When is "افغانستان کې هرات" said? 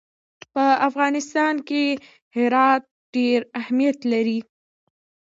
0.89-2.83